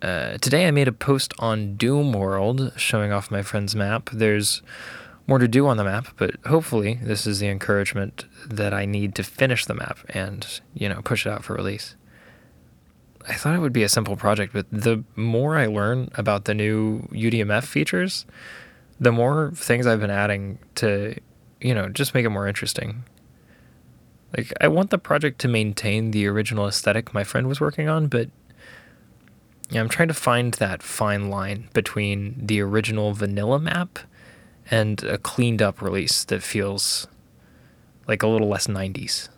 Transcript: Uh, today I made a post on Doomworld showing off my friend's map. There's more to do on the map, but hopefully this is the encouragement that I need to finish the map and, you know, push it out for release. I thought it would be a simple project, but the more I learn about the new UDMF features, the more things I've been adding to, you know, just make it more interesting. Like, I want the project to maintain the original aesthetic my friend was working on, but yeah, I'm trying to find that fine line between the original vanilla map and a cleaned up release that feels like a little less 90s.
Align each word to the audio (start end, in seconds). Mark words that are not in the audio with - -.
Uh, 0.00 0.38
today 0.38 0.68
I 0.68 0.70
made 0.70 0.86
a 0.86 0.92
post 0.92 1.34
on 1.38 1.76
Doomworld 1.76 2.78
showing 2.78 3.12
off 3.12 3.30
my 3.30 3.42
friend's 3.42 3.74
map. 3.74 4.10
There's 4.12 4.62
more 5.26 5.38
to 5.38 5.48
do 5.48 5.66
on 5.66 5.76
the 5.76 5.84
map, 5.84 6.08
but 6.16 6.36
hopefully 6.46 7.00
this 7.02 7.26
is 7.26 7.40
the 7.40 7.48
encouragement 7.48 8.24
that 8.48 8.72
I 8.72 8.84
need 8.84 9.14
to 9.16 9.24
finish 9.24 9.66
the 9.66 9.74
map 9.74 9.98
and, 10.10 10.60
you 10.72 10.88
know, 10.88 11.02
push 11.02 11.26
it 11.26 11.30
out 11.30 11.44
for 11.44 11.54
release. 11.54 11.96
I 13.28 13.34
thought 13.34 13.56
it 13.56 13.58
would 13.58 13.72
be 13.72 13.82
a 13.82 13.88
simple 13.88 14.16
project, 14.16 14.52
but 14.52 14.66
the 14.70 15.04
more 15.16 15.58
I 15.58 15.66
learn 15.66 16.10
about 16.14 16.44
the 16.44 16.54
new 16.54 17.08
UDMF 17.12 17.64
features, 17.64 18.24
the 19.00 19.12
more 19.12 19.50
things 19.54 19.86
I've 19.86 20.00
been 20.00 20.10
adding 20.10 20.60
to, 20.76 21.16
you 21.60 21.74
know, 21.74 21.88
just 21.88 22.14
make 22.14 22.24
it 22.24 22.30
more 22.30 22.46
interesting. 22.46 23.04
Like, 24.36 24.52
I 24.60 24.68
want 24.68 24.90
the 24.90 24.98
project 24.98 25.40
to 25.40 25.48
maintain 25.48 26.12
the 26.12 26.26
original 26.26 26.66
aesthetic 26.68 27.12
my 27.12 27.24
friend 27.24 27.48
was 27.48 27.60
working 27.60 27.88
on, 27.88 28.06
but 28.06 28.30
yeah, 29.70 29.80
I'm 29.80 29.88
trying 29.88 30.08
to 30.08 30.14
find 30.14 30.54
that 30.54 30.82
fine 30.82 31.28
line 31.28 31.68
between 31.72 32.34
the 32.38 32.60
original 32.60 33.12
vanilla 33.12 33.58
map 33.58 33.98
and 34.70 35.02
a 35.04 35.18
cleaned 35.18 35.60
up 35.60 35.82
release 35.82 36.24
that 36.24 36.42
feels 36.42 37.06
like 38.06 38.22
a 38.22 38.28
little 38.28 38.48
less 38.48 38.66
90s. 38.66 39.28